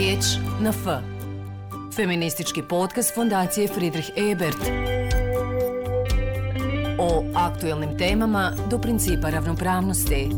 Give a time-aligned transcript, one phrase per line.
[0.00, 0.24] Riječ
[0.60, 0.86] na F.
[1.96, 4.56] Feministički podcast Fondacije Friedrich Ebert.
[6.98, 10.28] O aktuelnim temama do principa ravnopravnosti.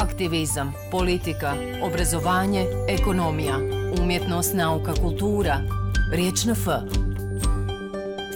[0.00, 3.58] Aktivizam, politika, obrazovanje, ekonomija,
[4.02, 5.60] umjetnost, nauka, kultura.
[6.12, 6.66] Riječ na F.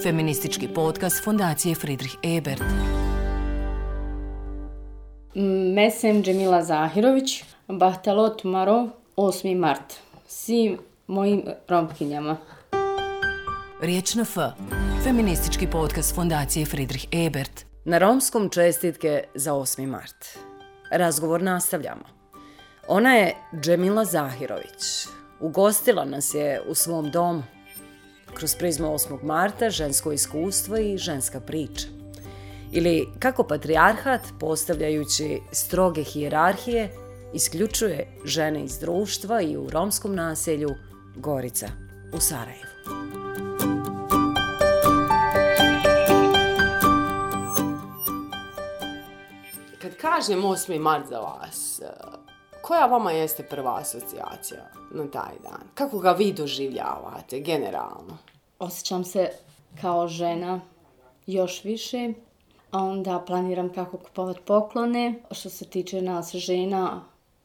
[0.03, 2.63] Feministički podcast Fondacije Friedrich Ebert.
[5.75, 9.55] Mesem Džemila Zahirović, Bahtalot Marov, 8.
[9.55, 10.08] mart.
[10.31, 12.37] Svim mojim romkinjama.
[13.81, 14.37] Riječ na F.
[15.03, 17.65] Feministički podcast Fondacije Friedrich Ebert.
[17.85, 19.85] Na romskom čestitke za 8.
[19.87, 20.25] mart.
[20.91, 22.03] Razgovor nastavljamo.
[22.87, 25.07] Ona je Džemila Zahirović.
[25.39, 27.43] Ugostila nas je u svom domu.
[28.33, 29.23] Kroz prizmu 8.
[29.23, 31.87] marta žensko iskustvo i ženska priča.
[32.71, 40.69] Ili kako patrijarhat, postavljajući stroge hijerarhije, isključuje žene iz društva i u romskom naselju
[41.15, 41.67] Gorica
[42.13, 42.69] u Sarajevu.
[49.81, 50.79] Kad kažem 8.
[50.79, 51.85] mart za vas, eh,
[52.61, 55.61] koja vama jeste prva asocijacija na taj dan?
[55.73, 58.17] Kako ga vi doživljavate generalno?
[58.59, 59.29] Osjećam se
[59.81, 60.61] kao žena
[61.27, 62.13] još više,
[62.71, 65.23] a onda planiram kako kupovati poklone.
[65.31, 67.01] Što se tiče nas žena,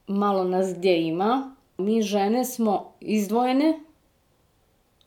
[0.07, 1.55] malo nas gdje ima.
[1.77, 3.79] Mi žene smo izdvojene,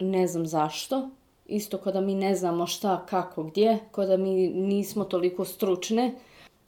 [0.01, 1.09] ne znam zašto.
[1.47, 6.15] Isto kada mi ne znamo šta, kako, gdje, kada mi nismo toliko stručne.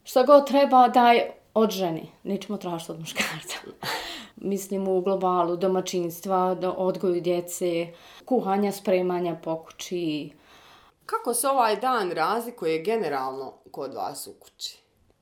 [0.03, 3.57] Šta god treba daj od žene, nećemo tražiti od muškarca.
[4.35, 7.87] Mislim u globalu domaćinstva, do odgoju djece,
[8.25, 10.31] kuhanja, spremanja po kući.
[11.05, 14.80] Kako se ovaj dan razlikuje generalno kod vas u kući?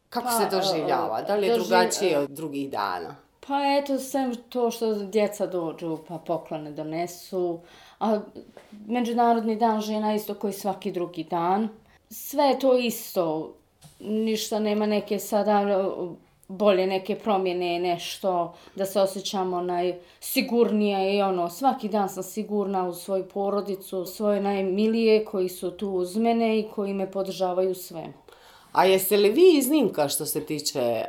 [0.10, 1.22] Kako Pa, se doživljava?
[1.22, 3.16] Da li je doživ- drugačije od drugih dana?
[3.48, 7.60] Pa eto, sve to što djeca dođu pa poklone donesu.
[8.00, 8.20] A
[8.88, 11.70] Međunarodni dan žena isto koji svaki drugi dan.
[12.10, 13.54] Sve je to isto.
[14.00, 16.10] Ništa nema neke sada uh,
[16.48, 22.94] bolje neke promjene, nešto da se osjećamo najsigurnije i ono, svaki dan sam sigurna u
[22.94, 28.14] svoju porodicu, svoje najmilije koji su tu uz mene i koji me podržavaju svemu.
[28.72, 31.06] A jeste li vi iznimka što se tiče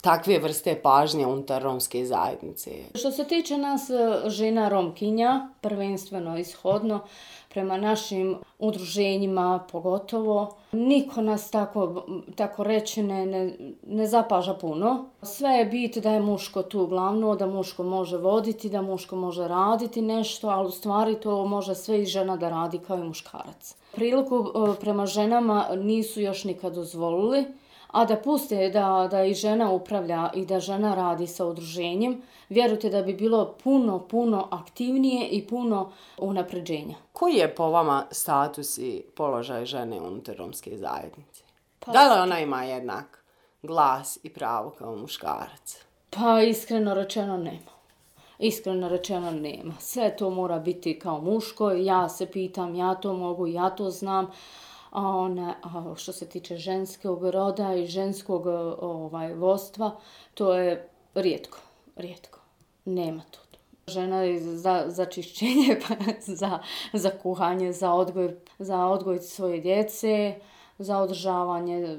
[0.00, 2.70] takve vrste pažnje unutar romske zajednice?
[2.94, 7.00] Što se tiče nas e, žena Romkinja, prvenstveno ishodno,
[7.48, 12.04] prema našim udruženjima pogotovo, niko nas tako,
[12.36, 13.56] tako reći ne, ne,
[13.86, 15.04] ne zapaža puno.
[15.22, 19.48] Sve je bit da je muško tu glavno, da muško može voditi, da muško može
[19.48, 23.79] raditi nešto, ali u stvari to može sve i žena da radi kao i muškarac.
[23.92, 27.44] Priliku e, prema ženama nisu još nikad dozvolili,
[27.88, 32.90] a da puste da, da i žena upravlja i da žena radi sa udruženjem, vjerujte
[32.90, 36.94] da bi bilo puno, puno aktivnije i puno unapređenja.
[37.12, 41.42] Koji je po vama status i položaj žene unutar romske zajednice?
[41.80, 43.24] Pa- Da li ona ima jednak
[43.62, 45.76] glas i pravo kao muškarac?
[46.10, 47.69] Pa iskreno rečeno nema.
[48.40, 49.74] Iskreno rečeno nema.
[49.78, 54.30] Sve to mora biti kao muško, ja se pitam, ja to mogu, ja to znam.
[54.90, 58.46] A, ona, a što se tiče ženskog roda i ženskog
[58.80, 59.96] ovaj, vostva,
[60.34, 61.58] to je rijetko,
[61.96, 62.38] rijetko.
[62.84, 63.38] Nema to.
[63.86, 66.58] Žena je za, za čišćenje, pa za,
[66.92, 70.34] za kuhanje, za odgoj, za odgoj svoje djece,
[70.78, 71.98] za održavanje,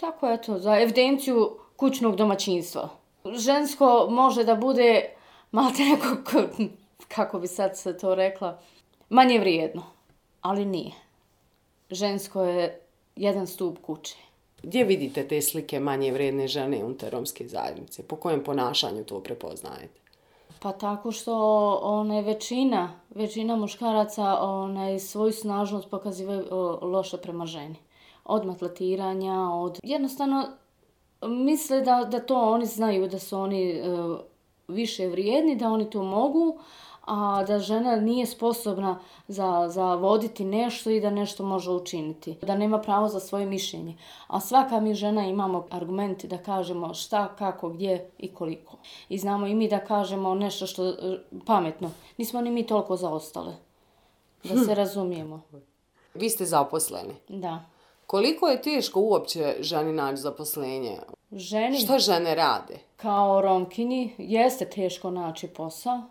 [0.00, 2.88] tako je to, za evidenciju kućnog domaćinstva.
[3.24, 5.16] Žensko može da bude
[5.52, 6.64] malte neko, ko-
[7.08, 8.58] kako bi sad se to rekla,
[9.08, 9.82] manje vrijedno,
[10.40, 10.92] ali nije.
[11.90, 12.80] Žensko je
[13.16, 14.16] jedan stup kuće.
[14.62, 18.02] Gdje vidite te slike manje vredne žene unutar romske zajednice?
[18.02, 20.00] Po kojem ponašanju to prepoznajete?
[20.60, 21.34] Pa tako što
[21.82, 26.44] one većina, većina muškaraca onaj svoju snažnost pokazivaju
[26.82, 27.76] loše prema ženi.
[28.24, 29.78] Od matletiranja, od...
[29.82, 30.48] Jednostavno
[31.22, 33.82] misle da, da to oni znaju, da su oni e,
[34.72, 36.58] više vrijedni, da oni to mogu,
[37.04, 38.98] a da žena nije sposobna
[39.28, 42.36] za, za voditi nešto i da nešto može učiniti.
[42.42, 43.96] Da nema pravo za svoje mišljenje.
[44.26, 48.76] A svaka mi žena imamo argumenti da kažemo šta, kako, gdje i koliko.
[49.08, 50.94] I znamo i mi da kažemo nešto što e,
[51.46, 51.90] pametno.
[52.16, 53.54] Nismo ni mi toliko zaostale.
[54.44, 55.42] Da se razumijemo.
[56.14, 57.14] Vi ste zaposleni.
[57.28, 57.64] Da.
[58.06, 60.98] Koliko je teško uopće ženi naći zaposlenje?
[61.32, 62.78] Ženi Šta žene rade?
[62.96, 66.02] kao romkinji jeste teško naći posao,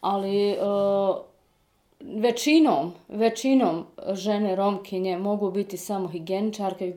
[0.00, 0.56] ali e,
[2.00, 6.84] većinom, većinom žene romkinje mogu biti samo higijeničarke.
[6.86, 6.96] E,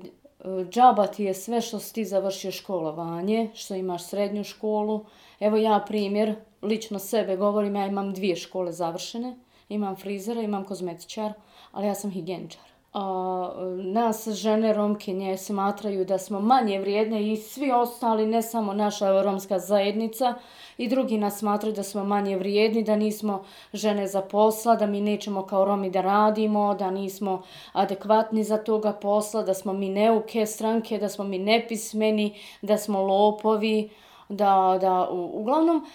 [0.70, 5.06] Džaba ti je sve što si ti završio školovanje, što imaš srednju školu,
[5.40, 9.36] Evo ja primjer, lično sebe govorim, ja imam dvije škole završene,
[9.70, 11.34] imam frizera, imam kozmetičar,
[11.72, 12.62] ali ja sam higijeničar.
[13.00, 19.22] A, nas žene romkinje smatraju da smo manje vrijedne i svi ostali, ne samo naša
[19.22, 20.34] romska zajednica,
[20.78, 25.02] i drugi nas smatraju da smo manje vrijedni, da nismo žene za posla, da mi
[25.02, 27.42] nećemo kao Romi da radimo, da nismo
[27.74, 33.02] adekvatni za toga posla, da smo mi neuke stranke, da smo mi nepismeni, da smo
[33.02, 33.90] lopovi,
[34.30, 35.86] da, da, u, uglavnom,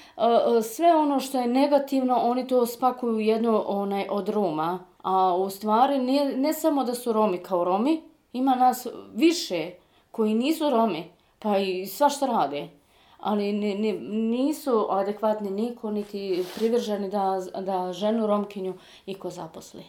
[0.62, 5.99] sve ono što je negativno, oni to spakuju jedno onaj, od Roma, a u stvari
[5.99, 8.02] ne, ne samo da su Romi kao Romi,
[8.32, 9.70] ima nas više
[10.10, 12.69] koji nisu Romi, pa i svašta rade
[13.22, 18.75] ali ne, ne, nisu adekvatni niko, niti privrženi da, da ženu Romkinju
[19.06, 19.84] iko zaposli.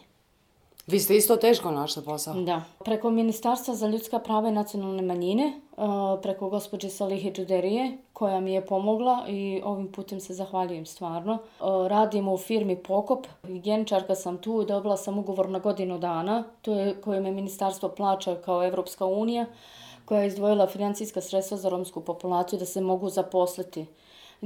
[0.86, 2.34] Vi ste isto teško našli posao?
[2.34, 2.62] Da.
[2.84, 5.84] Preko Ministarstva za ljudska prava i nacionalne manjine, uh,
[6.22, 11.32] preko gospođe Salihe Đuderije, koja mi je pomogla i ovim putem se zahvaljujem stvarno.
[11.32, 13.26] Uh, radimo u firmi Pokop.
[13.42, 17.88] Genčarka sam tu i dobila sam ugovor na godinu dana, to je koje me ministarstvo
[17.88, 19.46] plaća kao Evropska unija
[20.04, 23.86] koja je izdvojila financijska sredstva za romsku populaciju da se mogu zaposliti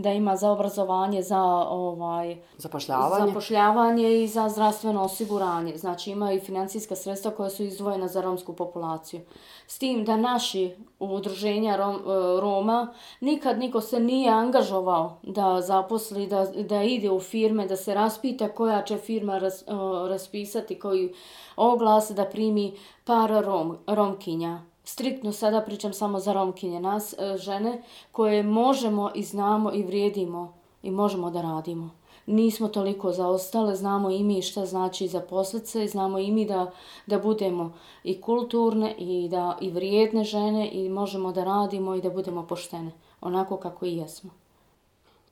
[0.03, 3.27] da ima za obrazovanje, za ovaj zapošljavanje.
[3.27, 5.77] zapošljavanje i za zdravstveno osiguranje.
[5.77, 9.21] Znači ima i financijska sredstva koja su izdvojena za romsku populaciju.
[9.67, 12.01] S tim da naši udruženja Rom, e,
[12.41, 17.95] Roma nikad niko se nije angažovao da zaposli, da, da ide u firme, da se
[17.95, 19.65] raspita koja će firma ras,
[20.09, 21.15] raspisati koji
[21.57, 22.75] oglas da primi
[23.05, 27.83] par rom, romkinja striktno sada pričam samo za romkinje, nas e, žene
[28.13, 31.91] koje možemo i znamo i vrijedimo i možemo da radimo.
[32.27, 36.71] Nismo toliko zaostale, znamo i mi šta znači za poslice, znamo i mi da,
[37.07, 37.73] da budemo
[38.05, 42.93] i kulturne i da i vrijedne žene i možemo da radimo i da budemo poštene,
[43.21, 44.31] onako kako i jesmo.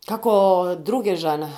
[0.07, 1.53] Kako druge žene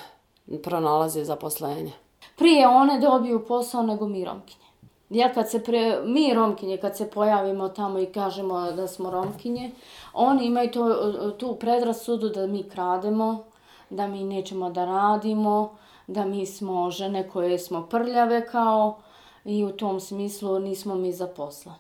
[0.63, 1.93] pronalaze zaposlenje?
[2.37, 4.68] Prije one dobiju posao nego mi romkinje.
[5.11, 9.71] Ja kad se pre, mi romkinje, kad se pojavimo tamo i kažemo da smo romkinje,
[10.13, 13.45] oni imaju to, tu predrasudu da mi krademo,
[13.91, 15.77] da mi nećemo da radimo,
[16.07, 18.99] da mi smo žene koje smo prljave kao
[19.45, 21.75] i u tom smislu nismo mi za posla.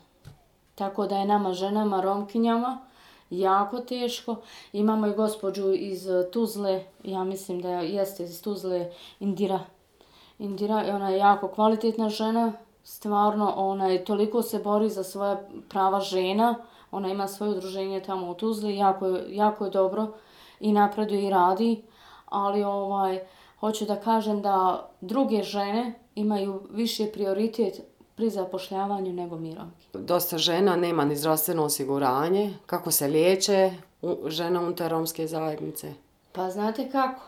[0.74, 2.78] Tako da je nama ženama, romkinjama,
[3.31, 4.36] jako teško.
[4.72, 8.90] Imamo i gospođu iz Tuzle, ja mislim da jeste iz Tuzle,
[9.20, 9.60] Indira.
[10.38, 12.52] Indira, ona je jako kvalitetna žena,
[12.88, 16.55] stvarno ona je toliko se bori za svoja prava žena,
[16.90, 20.12] ona ima svoje udruženje tamo u Tuzli, jako je, jako je dobro
[20.61, 21.82] i napreduje i radi,
[22.26, 23.20] ali ovaj
[23.61, 27.81] hoću da kažem da druge žene imaju više prioritet
[28.14, 29.87] pri zapošljavanju nego mirovki.
[29.94, 32.55] Dosta žena nema ni zdravstveno osiguranje.
[32.67, 33.73] Kako se liječe
[34.26, 35.93] žena unutar romske zajednice?
[36.32, 37.23] Pa znate kako?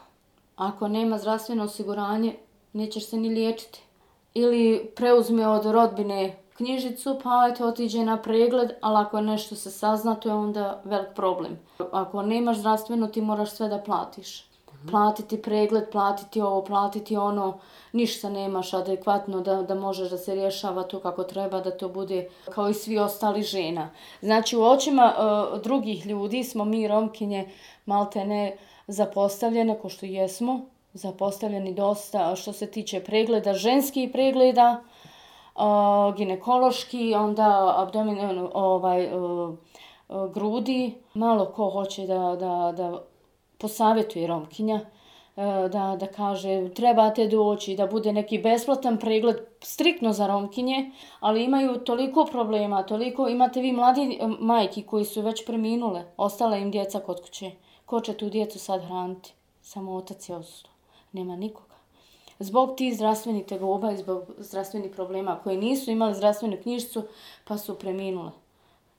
[0.56, 2.36] Ako nema zdravstveno osiguranje,
[2.72, 3.89] nećeš se ni liječiti
[4.34, 10.14] ili preuzme od rodbine knjižicu, pa eto otiđe na pregled, ali ako nešto se sazna,
[10.14, 11.58] to je onda velik problem.
[11.92, 14.50] Ako nemaš zdravstveno, ti moraš sve da platiš.
[14.90, 17.58] Platiti pregled, platiti ovo, platiti ono,
[17.92, 22.28] ništa nemaš adekvatno da, da možeš da se rješava to kako treba, da to bude
[22.50, 23.90] kao i svi ostali žena.
[24.22, 27.50] Znači u očima uh, drugih ljudi smo mi romkinje
[27.86, 28.56] malte ne
[28.86, 30.60] zapostavljene, ko što jesmo,
[30.92, 34.82] zapostavljeni dosta što se tiče pregleda, ženskih pregleda,
[36.16, 39.08] ginekološki, onda abdomen, ono, ovaj,
[40.34, 40.94] grudi.
[41.14, 43.02] Malo ko hoće da, da, da
[43.58, 44.80] posavjetuje romkinja,
[45.36, 51.44] e, da, da kaže trebate doći, da bude neki besplatan pregled striktno za romkinje, ali
[51.44, 56.70] imaju toliko problema, toliko, imate vi mladi e, majki koji su već preminule, ostale im
[56.70, 57.50] djeca kod kuće.
[57.86, 59.32] Ko će tu djecu sad hraniti?
[59.62, 60.69] Samo otac je ostao
[61.12, 61.74] nema nikoga.
[62.38, 67.02] Zbog tih zdravstvenih tegoba i zbog zdravstvenih problema koji nisu imali zdravstvenu knjižicu
[67.44, 68.30] pa su preminule.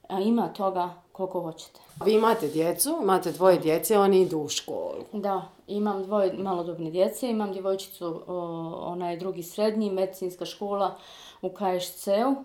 [0.07, 1.79] A ima toga koliko hoćete.
[2.05, 5.03] Vi imate djecu, imate dvoje djece, oni idu u školu.
[5.13, 8.21] Da, imam dvoje malodobne djece, imam djevojčicu,
[8.81, 10.97] ona je drugi srednji, medicinska škola
[11.41, 12.35] u KSC-u,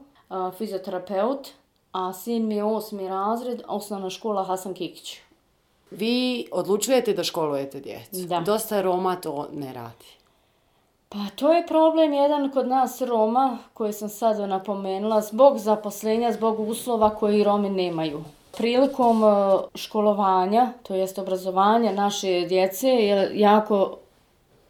[0.59, 1.49] fizioterapeut,
[1.93, 5.19] a sin mi je osmi razred, osnovna škola Hasan Kikić.
[5.91, 8.27] Vi odlučujete da školujete djecu.
[8.27, 8.41] Da.
[8.41, 10.07] Dosta Roma to ne radi.
[11.09, 16.61] Pa to je problem jedan kod nas Roma, koji sam sad napomenula, zbog zaposlenja, zbog
[16.61, 18.25] uslova koji Romi nemaju.
[18.57, 19.27] Prilikom e,
[19.75, 23.99] školovanja, to jest obrazovanja naše djece, je jako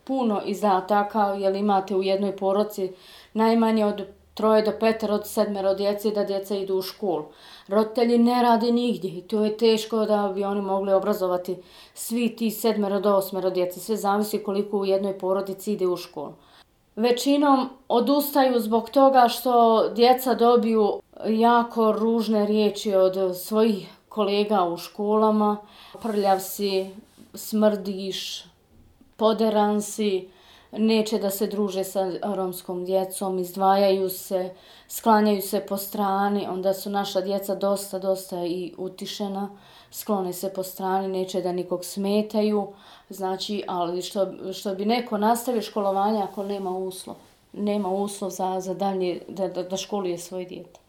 [0.05, 2.93] puno izdataka, jer imate u jednoj poroci
[3.33, 7.25] najmanje od troje do petero od sedmero djece da djeca idu u školu.
[7.69, 11.57] Roditelji ne rade nigdje i to je teško da bi oni mogli obrazovati
[11.95, 13.81] svi ti sedmero do osmero djece.
[13.81, 16.33] Sve zavisi koliko u jednoj porodici ide u školu.
[16.97, 25.57] Većinom odustaju zbog toga što djeca dobiju jako ružne riječi od svojih kolega u školama.
[26.03, 26.91] Prljav si,
[27.35, 28.45] smrdiš,
[29.17, 30.29] poderan si,
[30.73, 34.51] neće da se druže sa romskom djecom, izdvajaju se,
[34.89, 39.51] sklanjaju se po strani, onda su naša djeca dosta, dosta i utišena,
[39.91, 42.67] sklone se po strani, neće da nikog smetaju,
[43.11, 47.17] znači, ali što, što bi neko nastavio školovanje ako nema uslov,
[47.53, 50.81] nema uslov za, za dalje, da, da, da školuje svoje djete.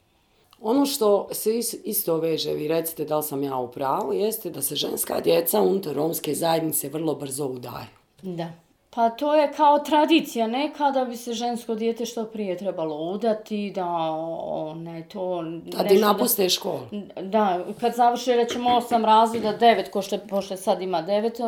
[0.61, 4.61] Ono što se isto veže, vi recite da li sam ja u pravu, jeste da
[4.61, 7.87] se ženska djeca unutar romske zajednice vrlo brzo udaju.
[8.21, 8.51] Da.
[8.97, 13.71] Pa to je kao tradicija neka da bi se žensko dijete što prije trebalo udati,
[13.75, 13.85] da
[14.75, 15.43] ne to...
[15.65, 16.79] Da ti napuste da, školu.
[17.21, 21.39] Da, kad završi rećemo osam razreda, devet, ko što pošto sad ima devet,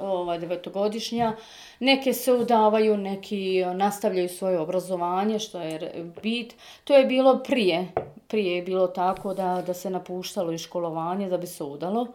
[0.00, 1.32] ovaj, devetogodišnja,
[1.78, 6.54] neke se udavaju, neki nastavljaju svoje obrazovanje, što je bit.
[6.84, 7.88] To je bilo prije,
[8.28, 12.06] prije je bilo tako da, da se napuštalo i školovanje da bi se udalo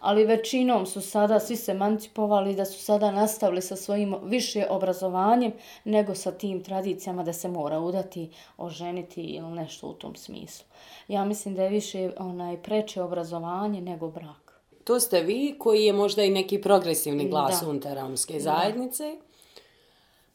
[0.00, 5.52] ali većinom su sada svi se emancipovali da su sada nastavili sa svojim više obrazovanjem
[5.84, 10.66] nego sa tim tradicijama da se mora udati, oženiti ili nešto u tom smislu.
[11.08, 14.62] Ja mislim da je više onaj preče obrazovanje nego brak.
[14.84, 17.68] To ste vi koji je možda i neki progresivni glas da.
[17.68, 19.04] unutar ramske zajednice.
[19.04, 19.28] Da.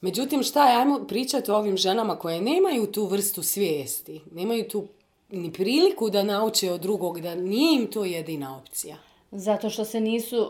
[0.02, 4.88] Međutim, šta je, ajmo pričati o ovim ženama koje nemaju tu vrstu svijesti, nemaju tu
[5.30, 8.98] ni priliku da nauče od drugog, da nije im to jedina opcija.
[9.36, 10.48] Zato što se nisu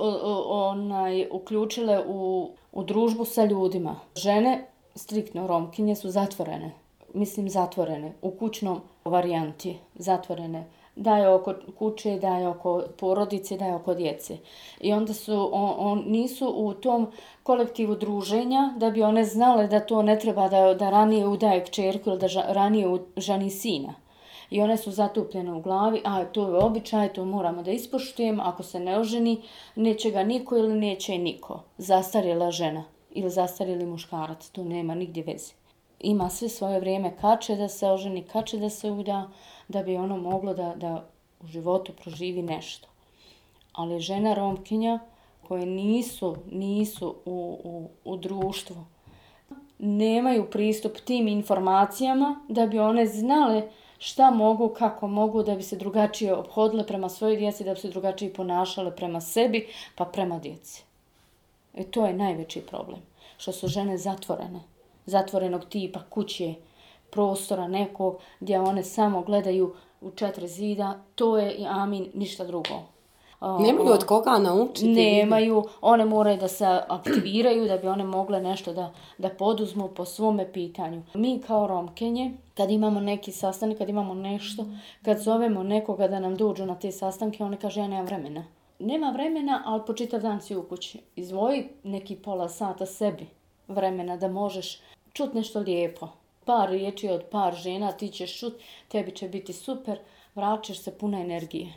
[0.47, 3.95] onaj, uključile u, u družbu sa ljudima.
[4.15, 6.71] Žene, striktno romkinje, su zatvorene.
[7.13, 8.13] Mislim zatvorene.
[8.21, 10.67] U kućnom varijanti zatvorene.
[10.95, 14.37] Da je oko kuće, da je oko porodice, da je oko djece.
[14.79, 17.11] I onda su, on, on, nisu u tom
[17.43, 22.09] kolektivu druženja da bi one znale da to ne treba da, da ranije udaje kćerku
[22.09, 24.02] ili da ža, ranije žani sina
[24.49, 28.63] i one su zatupljene u glavi, a to je običaj, to moramo da ispoštujemo, ako
[28.63, 29.41] se ne oženi,
[29.75, 31.63] neće ga niko ili neće niko.
[31.77, 35.53] Zastarjela žena ili zastarjeli muškarac, to nema nigdje veze.
[35.99, 39.29] Ima sve svoje vrijeme kače da se oženi, kače da se uda,
[39.67, 41.05] da bi ono moglo da, da
[41.43, 42.87] u životu proživi nešto.
[43.73, 44.99] Ali žena romkinja
[45.47, 48.85] koje nisu, nisu u, u, u društvu,
[49.79, 53.69] nemaju pristup tim informacijama da bi one znale
[54.03, 57.89] šta mogu, kako mogu da bi se drugačije obhodile prema svojoj djeci, da bi se
[57.89, 60.83] drugačije ponašale prema sebi, pa prema djeci.
[61.75, 62.99] I to je najveći problem.
[63.37, 64.59] Što su žene zatvorene.
[65.05, 66.53] Zatvorenog tipa kuće,
[67.09, 72.92] prostora nekog gdje one samo gledaju u četiri zida, to je i amin, ništa drugo.
[73.43, 74.87] Nemaju od koga naučiti?
[74.87, 80.05] Nemaju, one moraju da se aktiviraju da bi one mogle nešto da, da poduzmu po
[80.05, 81.03] svome pitanju.
[81.13, 84.65] Mi kao romkenje, kad imamo neki sastanak, kad imamo nešto,
[85.01, 88.45] kad zovemo nekoga da nam dođu na te sastanke, one kaže ja nemam vremena.
[88.79, 90.99] Nema vremena, ali po čitav dan si u kući.
[91.15, 93.27] Izvoji neki pola sata sebi
[93.67, 94.81] vremena da možeš
[95.13, 96.07] čut nešto lijepo.
[96.45, 98.53] Par riječi od par žena, ti ćeš čut,
[98.87, 99.99] tebi će biti super,
[100.35, 101.73] vraćaš se puna energije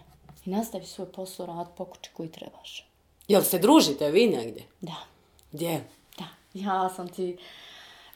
[0.46, 2.86] i nastavi svoj posao rad po kući koji trebaš.
[3.28, 4.66] Jel se družite vi negdje?
[4.80, 4.96] Da.
[5.52, 5.84] Gdje?
[6.18, 6.24] Da.
[6.54, 7.36] Ja sam ti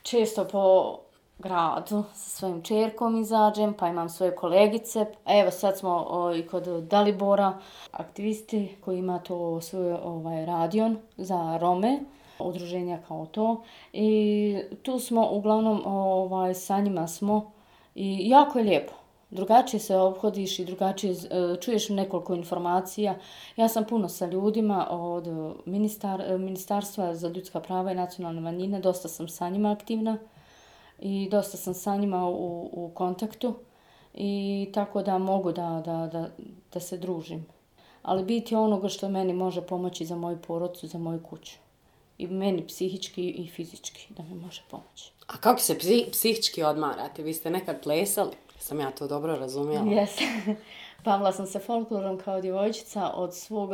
[0.03, 0.97] često po
[1.39, 5.07] gradu sa svojim čerkom izađem, pa imam svoje kolegice.
[5.27, 7.59] Evo sad smo o, i kod Dalibora,
[7.93, 12.01] aktivisti koji ima to svoj ovaj, radion za Rome,
[12.39, 13.63] udruženja kao to.
[13.93, 17.53] I tu smo uglavnom ovaj, sa njima smo
[17.95, 19.00] i jako je lijepo
[19.31, 23.19] drugačije se obhodiš i drugačije e, čuješ nekoliko informacija.
[23.57, 25.27] Ja sam puno sa ljudima od
[25.67, 30.19] ministar, Ministarstva za ljudska prava i nacionalne manjine, dosta sam sa njima aktivna
[30.99, 33.55] i dosta sam sa njima u, u kontaktu
[34.15, 36.29] i tako da mogu da, da, da,
[36.73, 37.47] da se družim.
[38.03, 41.53] Ali biti onoga što meni može pomoći za moju porodcu, za moju kuću.
[42.19, 45.13] I meni psihički i fizički da mi može pomoći.
[45.27, 47.23] A kako se psi, psihički odmarate?
[47.23, 48.31] Vi ste nekad plesali?
[48.61, 49.85] Sam ja to dobro razumijela?
[49.85, 50.11] Jes.
[51.05, 53.71] Pavla sam se folklorom kao djevojčica od svog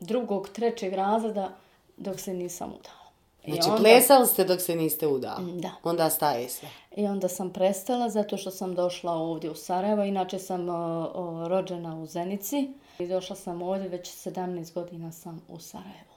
[0.00, 1.50] drugog, trećeg razreda
[1.96, 2.98] dok se nisam udala.
[3.44, 3.82] Znači, onda...
[3.82, 5.40] plesali ste dok se niste udala?
[5.40, 5.70] Mm, da.
[5.82, 6.68] Onda staje sve?
[6.96, 10.02] I onda sam prestala zato što sam došla ovdje u Sarajevo.
[10.02, 12.72] Inače sam o, o, rođena u Zenici.
[12.98, 16.08] I došla sam ovdje, već 17 godina sam u Sarajevo.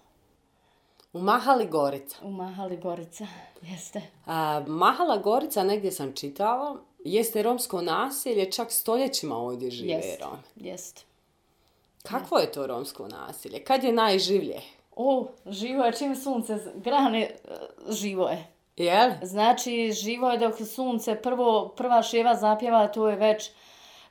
[1.14, 2.16] U Mahali Gorica?
[2.24, 3.28] U Mahali Gorica,
[3.72, 4.02] jeste.
[4.26, 10.38] A, Mahala Gorica, negdje sam čitala, jeste romsko naselje, čak stoljećima ovdje žive Jest, Romi.
[10.56, 11.06] jest.
[12.04, 13.64] Kakvo je to romsko naselje?
[13.64, 14.62] Kad je najživlje?
[14.96, 17.32] O, živo je čim sunce grane, e,
[17.90, 18.48] živo je.
[18.78, 19.12] Jel?
[19.24, 23.50] Znači, živo je dok sunce prvo, prva ševa zapjeva, to je već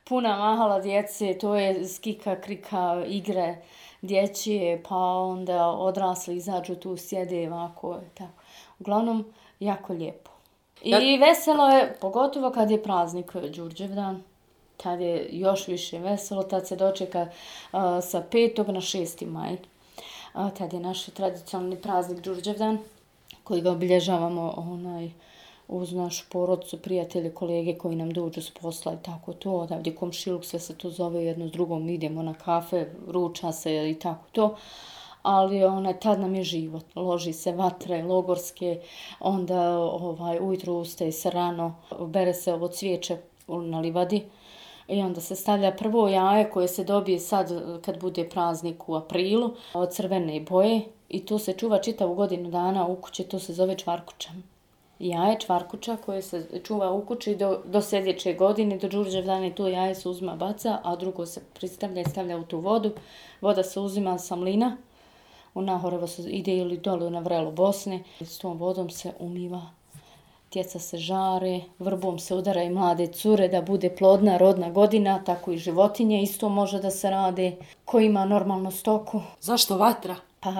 [0.05, 3.57] puna mahala djece, to je skika, krika, igre
[4.03, 8.33] dječje, pa onda odrasli izađu tu, sjede ovako, tako.
[8.79, 10.30] Uglavnom, jako lijepo.
[10.83, 14.23] I veselo je, pogotovo kad je praznik eh, Đurđevdan,
[14.77, 18.73] tad je još više veselo, tad se dočeka uh, sa 5.
[18.73, 19.27] na 6.
[19.27, 19.57] maj.
[20.33, 22.79] A, tad je naš tradicionalni praznik Đurđevdan,
[23.45, 25.11] koji ga obilježavamo onaj,
[25.69, 29.53] uz našu porodcu, prijatelje, kolege koji nam dođu s posla i tako to.
[29.53, 33.95] Odavde komšiluk, sve se to zove jedno s drugom, idemo na kafe, ruča se i
[33.95, 34.57] tako to.
[35.23, 36.85] Ali onaj, tad nam je život.
[36.97, 38.81] Loži se vatre, logorske,
[39.21, 43.17] onda ovaj, ujutru ustaje se rano, bere se ovo cvijeće
[43.49, 44.25] na livadi.
[44.89, 49.51] I onda se stavlja prvo jaje koje se dobije sad kad bude praznik u aprilu
[49.75, 53.79] od crvene boje i to se čuva čitavu godinu dana u kući, to se zove
[53.79, 54.31] čvarkuća.
[54.99, 59.95] Jaje čvarkuća koje se čuva u kući do, do sljedeće godine, do Đurđevdane to jaje
[59.95, 62.91] se uzima baca, a drugo se pristavlja i stavlja u tu vodu.
[63.41, 64.77] Voda se uzima sa mlina,
[65.55, 68.03] u Nahorevo se ide ili dole na vrelu Bosne.
[68.21, 69.63] S tom vodom se umiva
[70.53, 75.53] Djeca se žare, vrbom se udara i mlade cure da bude plodna rodna godina, tako
[75.53, 77.53] i životinje isto može da se rade.
[77.85, 79.21] Ko ima normalnu stoku?
[79.41, 80.17] Zašto vatra?
[80.41, 80.51] Pa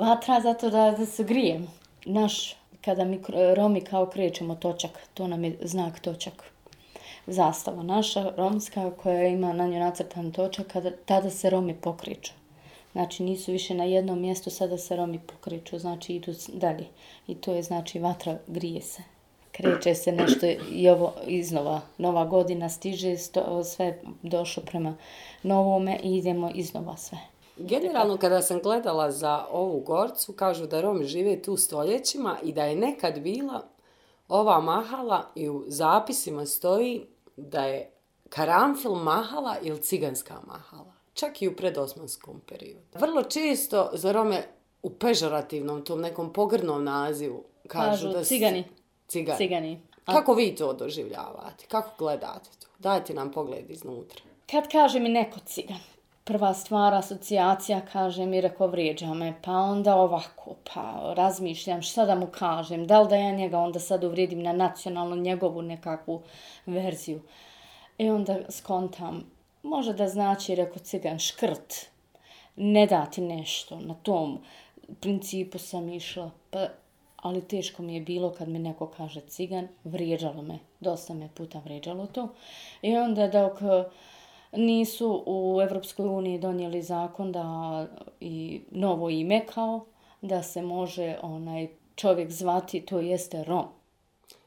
[0.00, 1.66] vatra zato da, da se grijemo.
[2.04, 3.20] Naš, kada mi
[3.56, 6.52] Romi kao krećemo točak, to nam je znak točak.
[7.26, 12.32] Zastava naša, romska, koja ima na njoj nacrtan točak, kada, tada se Romi pokreću.
[12.92, 16.86] Znači nisu više na jednom mjestu, sada se Romi pokreću, znači idu dalje.
[17.26, 19.02] I to je znači vatra grije se.
[19.52, 21.80] Kreće se nešto i ovo iznova.
[21.98, 24.96] Nova godina stiže, sto, sve došlo prema
[25.42, 27.18] novome i idemo iznova sve.
[27.56, 32.64] Generalno, kada sam gledala za ovu gorcu, kažu da Romi žive tu stoljećima i da
[32.64, 33.62] je nekad bila
[34.28, 37.90] ova mahala i u zapisima stoji da je
[38.28, 40.91] karamfil mahala ili ciganska mahala.
[41.14, 42.80] Čak i u predosmanskom periodu.
[42.94, 44.42] Vrlo često za Rome
[44.82, 48.64] u pežorativnom, tom nekom pogrdnom nazivu kažu, Kažu da cigani.
[49.08, 49.38] Cigani.
[49.38, 49.80] Cigani.
[50.06, 51.66] A Kako vi to doživljavate?
[51.68, 52.66] Kako gledate to?
[52.78, 54.22] Dajte nam pogled iznutra.
[54.50, 55.78] kad kaže mi neko cigan,
[56.24, 62.14] prva stvar, asocijacija, kaže mi, reko, vrijeđa me, pa onda ovako, pa razmišljam šta da
[62.14, 66.22] mu kažem, da li da ja njega onda sad uvrijedim na nacionalnu njegovu nekakvu
[66.66, 67.20] verziju.
[67.98, 69.24] I onda skontam,
[69.62, 71.86] može da znači, reko, cigan, škrt,
[72.56, 74.38] ne dati nešto, na tom
[75.00, 76.68] principu sam išla, pa,
[77.16, 81.60] ali teško mi je bilo kad mi neko kaže cigan, vrijeđalo me, dosta me puta
[81.64, 82.28] vrijeđalo to.
[82.82, 83.84] I onda dok e,
[84.52, 87.86] nisu u Evropskoj uniji donijeli zakon da
[88.20, 89.84] i novo ime kao,
[90.20, 93.66] da se može onaj čovjek zvati, to jeste Rom.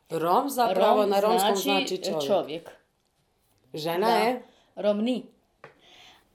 [0.09, 2.27] Rom zapravo Rom na romskom znači, čovjek.
[2.27, 2.69] čovjek.
[3.73, 4.15] Žena Da.
[4.15, 4.41] je
[4.75, 5.23] Romni.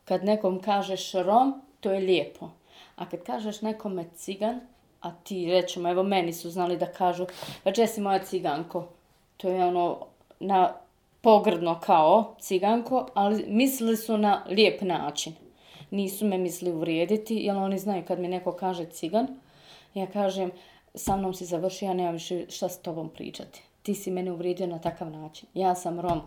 [0.04, 2.48] Kad nekom kažeš Rom, to je lijepo.
[2.96, 4.60] A kad kažeš nekome cigan,
[5.00, 7.26] a ti rećemo, evo meni su znali da kažu,
[7.64, 8.88] pa već jesi moja ciganko.
[9.36, 9.98] To je ono
[10.40, 10.74] na
[11.20, 15.32] pogrdno kao ciganko, ali mislili su na lijep način.
[15.90, 19.26] Nisu me mislili uvrijediti, jer oni znaju kad mi neko kaže cigan,
[19.94, 20.50] ja kažem,
[20.94, 23.62] sa mnom si završio, ja nemam više šta s tobom pričati.
[23.82, 25.48] Ti si mene uvrijedio na takav način.
[25.54, 26.20] Ja sam Rom.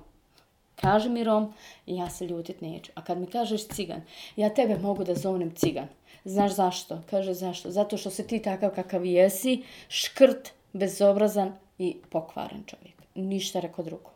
[0.75, 1.53] Kaži mi Rom
[1.85, 2.91] i ja se ljutit neću.
[2.95, 4.01] A kad mi kažeš cigan,
[4.35, 5.87] ja tebe mogu da zovnem cigan.
[6.25, 7.01] Znaš zašto?
[7.09, 7.71] Kaže zašto?
[7.71, 12.95] Zato što si ti takav kakav jesi, škrt, bezobrazan i pokvaren čovjek.
[13.15, 14.09] Ništa reko drugo.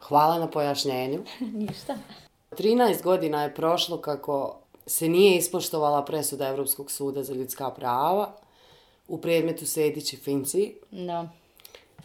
[0.00, 1.24] Hvala na pojašnjenju.
[1.66, 1.96] Ništa.
[2.50, 8.32] 13 godina je prošlo kako se nije ispoštovala presuda Europskog suda za ljudska prava
[9.08, 10.74] u predmetu Sedić i Finci.
[10.90, 11.28] Da.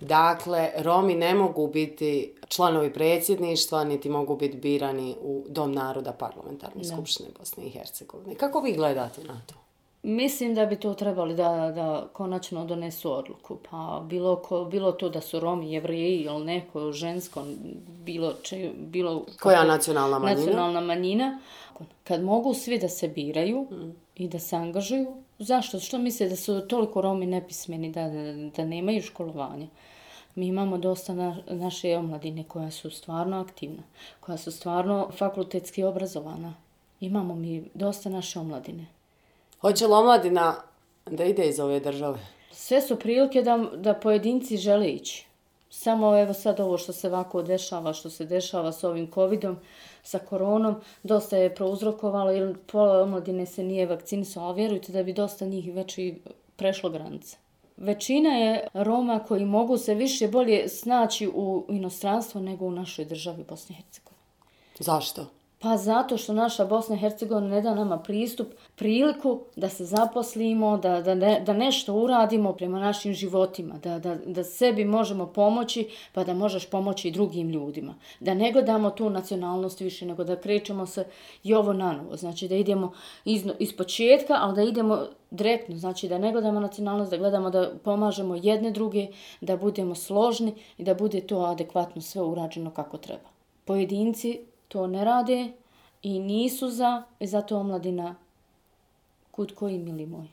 [0.01, 6.83] Dakle, Romi ne mogu biti članovi predsjedništva, niti mogu biti birani u Dom naroda parlamentarne
[6.83, 8.35] skupštine Bosne i Hercegovine.
[8.35, 9.55] Kako vi gledate na to?
[10.03, 13.57] Mislim da bi to trebali da, da konačno donesu odluku.
[13.69, 17.43] Pa bilo, ko, bilo to da su Romi, jevreji ili neko žensko,
[17.87, 20.45] bilo, če, bilo Koja nacionalna manjina?
[20.45, 21.39] nacionalna manjina.
[22.03, 23.67] Kad mogu svi da se biraju
[24.15, 25.79] i da se angažuju, zašto?
[25.79, 29.67] Što misle da su toliko Romi nepismeni da, da, da nemaju školovanja?
[30.35, 33.83] Mi imamo dosta na, naše omladine koja su stvarno aktivna,
[34.19, 36.53] koja su stvarno fakultetski obrazovana.
[36.99, 38.85] Imamo mi dosta naše omladine.
[39.61, 40.55] Hoće li omladina
[41.05, 42.19] da ide iz ove države?
[42.51, 45.25] Sve su prilike da, da pojedinci žele ići.
[45.69, 49.57] Samo evo sad ovo što se ovako dešava, što se dešava s ovim covidom,
[50.03, 55.13] sa koronom, dosta je prouzrokovalo, jer pola omladine se nije vakcinisao, a vjerujte da bi
[55.13, 56.15] dosta njih već i
[56.55, 57.37] prešlo granice.
[57.77, 63.43] Većina je Roma koji mogu se više bolje snaći u inostranstvu nego u našoj državi
[63.49, 64.21] Bosni i Hercegovini.
[64.79, 65.25] Zašto?
[65.61, 70.77] Pa zato što naša Bosna i Hercegovina ne da nama pristup, priliku da se zaposlimo,
[70.77, 75.89] da, da, ne, da nešto uradimo prema našim životima, da, da, da sebi možemo pomoći,
[76.13, 77.95] pa da možeš pomoći i drugim ljudima.
[78.19, 81.05] Da ne gledamo tu nacionalnost više, nego da krećemo se
[81.43, 82.17] i ovo na novo.
[82.17, 82.91] Znači da idemo
[83.25, 84.99] iz, iz početka, ali da idemo
[85.31, 85.77] direktno.
[85.77, 89.07] Znači da ne gledamo nacionalnost, da gledamo da pomažemo jedne druge,
[89.41, 93.29] da budemo složni i da bude to adekvatno sve urađeno kako treba.
[93.65, 95.51] Pojedinci to ne rade
[96.01, 98.15] i nisu za, i zato omladina
[99.31, 100.27] kud koji mili moj.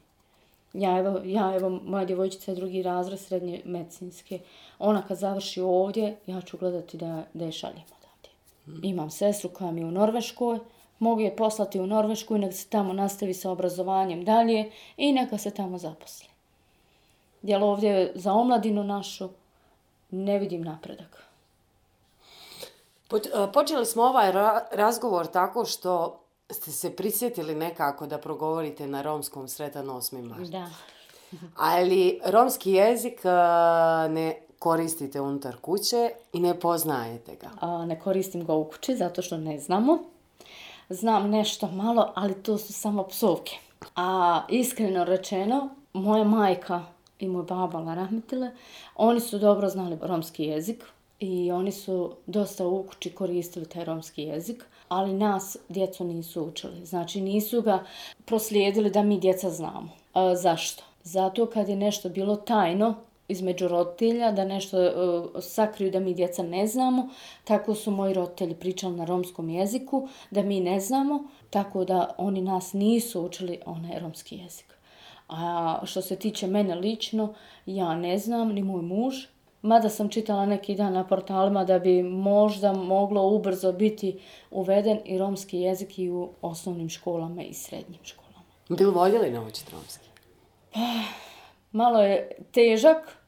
[0.73, 4.41] Ja evo, ja evo, moja djevojčica je drugi razred srednje medicinske.
[4.79, 8.31] Ona kad završi ovdje, ja ću gledati da, da je šaljem odavdje.
[8.65, 8.81] Hmm.
[8.83, 10.59] Imam sestru koja mi je u Norveškoj,
[10.99, 15.39] mogu je poslati u Norvešku i neka se tamo nastavi sa obrazovanjem dalje i neka
[15.39, 16.29] se tamo zaposli.
[17.43, 19.29] Jel ovdje za omladinu našu
[20.11, 21.28] ne vidim napredak.
[23.13, 24.33] E, počeli smo ovaj
[24.73, 30.23] razgovor tako što ste se prisjetili nekako da progovorite na romskom sretan 8.
[30.23, 30.51] mart.
[30.51, 30.71] Da.
[31.57, 33.29] Ali romski jezik e,
[34.09, 37.51] ne koristite unutar kuće i ne poznajete ga.
[37.61, 39.99] A, ne koristim ga u kući zato što ne znamo.
[40.89, 43.57] Znam nešto malo, ali to su samo psovke.
[43.97, 46.83] A iskreno rečeno, moja majka
[47.19, 48.51] i moj baba Larahmetile,
[48.97, 50.85] oni su dobro znali romski jezik
[51.21, 56.87] i oni su dosta u kući koristili taj romski jezik, ali nas djecu nisu učili.
[56.87, 57.85] Znači nisu ga
[58.25, 59.89] proslijedili da mi djeca znamo.
[60.15, 60.83] A, zašto?
[61.03, 62.95] Zato kad je nešto bilo tajno
[63.29, 64.93] između roditelja, da nešto e,
[65.41, 67.09] sakriju da mi djeca ne znamo,
[67.45, 72.43] tako su moji roditelji pričali na romskom jeziku, da mi ne znamo, tako da oni
[72.43, 74.75] nas nisu učili onaj romski jezik.
[75.29, 77.35] A što se tiče mene lično,
[77.67, 79.15] ja ne znam, ni moj muž,
[79.63, 84.19] Mada sam čitala neki dan na portalima da bi možda moglo ubrzo biti
[84.51, 88.45] uveden i romski jezik i u osnovnim školama i srednjim školama.
[88.69, 90.05] Bi li voljeli naučiti romski?
[90.75, 90.81] Pa,
[91.73, 93.19] malo je težak,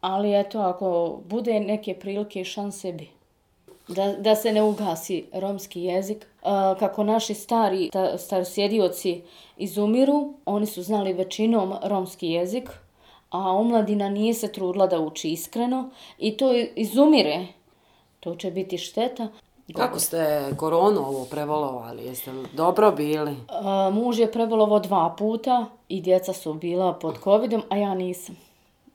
[0.00, 3.08] ali eto, ako bude neke prilike i šanse bi.
[3.88, 6.26] Da, da se ne ugasi romski jezik.
[6.78, 9.22] Kako naši stari starosjedioci
[9.56, 12.70] izumiru, oni su znali većinom romski jezik,
[13.30, 17.46] a omladina nije se trudila da uči iskreno i to izumire.
[18.20, 19.28] To će biti šteta.
[19.76, 22.04] Kako ste koronu ovo prevolovali?
[22.04, 23.36] Jeste li dobro bili?
[23.48, 28.36] A, muž je prevolovo dva puta i djeca su bila pod covidom, a ja nisam.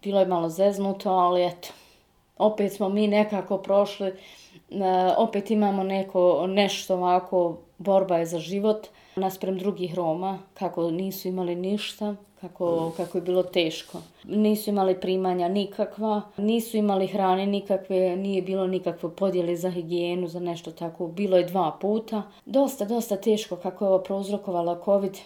[0.04, 1.68] Bilo je malo zeznuto, ali eto.
[2.38, 4.14] Opet smo mi nekako prošli,
[4.72, 11.28] a, opet imamo neko, nešto ovako, borba je za život nasprem drugih Roma, kako nisu
[11.28, 14.02] imali ništa, kako, kako je bilo teško.
[14.24, 20.40] Nisu imali primanja nikakva, nisu imali hrane nikakve, nije bilo nikakve podjele za higijenu, za
[20.40, 21.08] nešto tako.
[21.08, 22.24] Bilo je dva puta.
[22.46, 25.18] Dosta, dosta teško kako je ovo prouzrokovala COVID.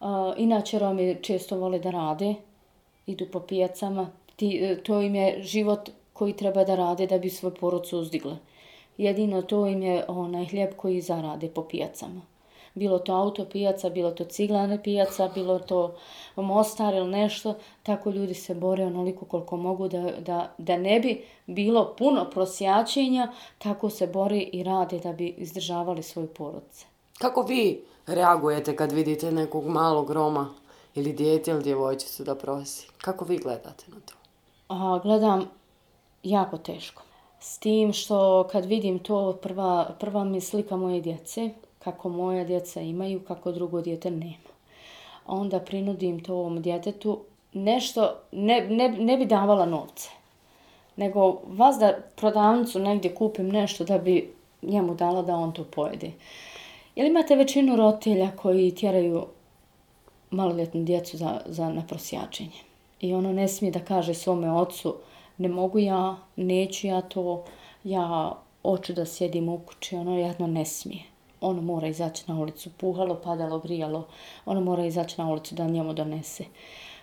[0.00, 2.34] Uh, inače, Romi često vole da rade,
[3.06, 4.10] idu po pijacama.
[4.36, 8.36] Ti, e, to im je život koji treba da rade da bi svoj porod uzdigle.
[8.98, 12.33] Jedino to im je onaj hljeb koji zarade po pijacama
[12.74, 15.94] bilo to auto pijaca, bilo to ciglane pijaca, bilo to
[16.36, 21.24] mostar ili nešto, tako ljudi se bore onoliko koliko mogu da, da, da ne bi
[21.46, 26.86] bilo puno prosjačenja, tako se bore i rade da bi izdržavali svoje porodce.
[27.18, 30.48] Kako vi reagujete kad vidite nekog malog Roma
[30.94, 32.88] ili dijete ili djevojčicu da prosi?
[32.98, 34.14] Kako vi gledate na to?
[34.68, 35.50] A, gledam
[36.22, 37.02] jako teško.
[37.40, 41.50] S tim što kad vidim to, prva, prva mi slika moje djece,
[41.84, 44.54] kako moja djeca imaju, kako drugo djete nema.
[45.26, 47.18] Onda prinudim to ovom djetetu,
[47.52, 50.10] nešto, ne, ne, ne bi davala novce,
[50.96, 56.12] nego vas da prodavnicu negdje kupim nešto da bi njemu dala da on to pojede.
[56.96, 59.26] Jel imate većinu rotelja koji tjeraju
[60.30, 62.60] maloljetnu djecu za, za naprosjačenje?
[63.00, 64.94] I ono ne smije da kaže svome ocu,
[65.38, 67.44] ne mogu ja, neću ja to,
[67.84, 71.13] ja hoću da sjedim u kući, ono jedno ne smije
[71.44, 74.06] ono mora izaći na ulicu, puhalo, padalo, grijalo,
[74.46, 76.44] ono mora izaći na ulicu da njemu donese.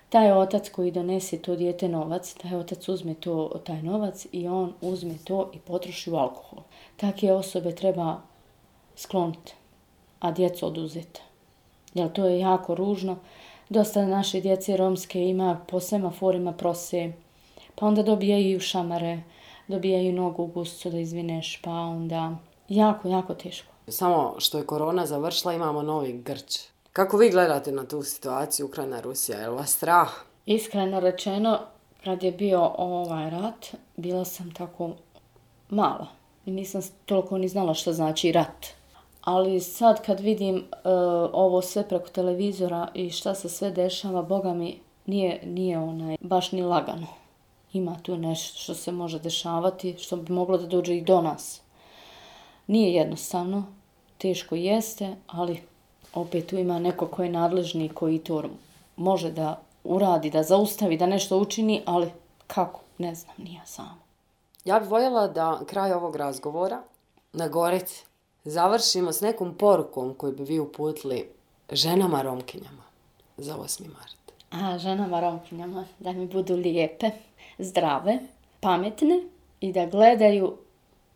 [0.09, 4.73] Taj otac koji donese to dijete novac, taj otac uzme to, taj novac i on
[4.81, 6.63] uzme to i potroši u alkohol.
[6.97, 8.21] Takve osobe treba
[8.95, 9.53] skloniti,
[10.19, 11.21] a djecu oduzeti.
[11.93, 13.17] Jer to je jako ružno.
[13.69, 17.11] Dosta naše djece romske ima po semaforima prose,
[17.75, 19.21] Pa onda dobijaju šamare,
[19.67, 22.35] dobijaju nogu u gustu da izvineš, pa onda
[22.69, 23.70] jako, jako teško.
[23.87, 26.59] Samo što je korona završila imamo novi grč.
[26.93, 29.39] Kako vi gledate na tu situaciju Ukrajina-Rusija?
[29.39, 30.09] Je li vas strah?
[30.45, 31.59] Iskreno rečeno,
[32.03, 33.67] kad je bio ovaj rat,
[33.97, 34.89] bila sam tako
[35.69, 36.07] mala.
[36.45, 38.67] I nisam toliko ni znala što znači rat.
[39.21, 40.61] Ali sad kad vidim uh,
[41.33, 46.51] ovo sve preko televizora i šta se sve dešava, boga mi nije, nije onaj, baš
[46.51, 47.07] ni lagano.
[47.73, 51.60] Ima tu nešto što se može dešavati, što bi moglo da dođe i do nas.
[52.71, 53.63] Nije jednostavno,
[54.17, 55.61] teško jeste, ali
[56.13, 58.43] opet tu ima neko ko je nadležni koji to
[58.95, 62.11] može da uradi, da zaustavi, da nešto učini, ali
[62.47, 63.97] kako, ne znam, nije samo.
[64.65, 66.81] Ja bih voljela da kraj ovog razgovora
[67.33, 68.03] na Gorec
[68.43, 71.29] završimo s nekom porukom koju bi vi uputili
[71.71, 72.83] ženama romkinjama
[73.37, 73.81] za 8.
[73.81, 74.31] mart.
[74.51, 77.09] A, ženama romkinjama, da mi budu lijepe,
[77.59, 78.19] zdrave,
[78.59, 79.23] pametne
[79.61, 80.57] i da gledaju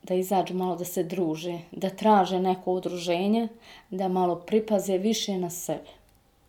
[0.08, 3.48] da izađu malo da se druže, da traže neko udruženje,
[3.90, 5.90] da malo pripaze više na sebe.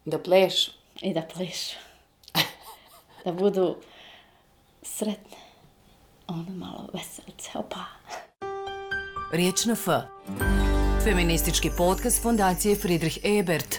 [0.05, 0.71] Da plešu.
[1.01, 1.77] I da plešu.
[3.25, 3.77] da budu
[4.83, 5.37] sretne.
[6.29, 7.85] Ono malo veselice, opa.
[9.33, 9.89] Riječ na F.
[11.05, 13.79] Feministički podcast fondacije Friedrich Ebert.